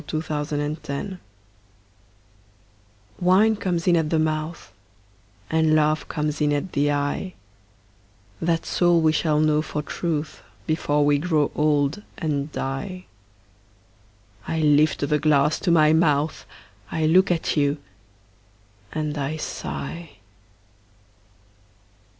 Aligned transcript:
A 0.01 0.03
DRINKING 0.03 0.77
SONG 0.83 1.19
Wine 3.19 3.55
comes 3.55 3.85
in 3.87 3.95
at 3.95 4.09
the 4.09 4.17
mouth 4.17 4.73
And 5.51 5.75
love 5.75 6.07
comes 6.07 6.41
in 6.41 6.51
at 6.53 6.71
the 6.71 6.91
eye; 6.91 7.35
That's 8.41 8.81
all 8.81 8.99
we 8.99 9.11
shall 9.11 9.39
know 9.39 9.61
for 9.61 9.83
truth 9.83 10.41
Before 10.65 11.05
we 11.05 11.19
grow 11.19 11.51
old 11.53 12.01
and 12.17 12.51
die. 12.51 13.05
I 14.47 14.59
lift 14.61 15.07
the 15.07 15.19
glass 15.19 15.59
to 15.59 15.69
my 15.71 15.93
mouth, 15.93 16.47
I 16.91 17.05
look 17.05 17.29
at 17.29 17.55
you, 17.55 17.77
and 18.91 19.15
I 19.19 19.37
sigh. 19.37 20.13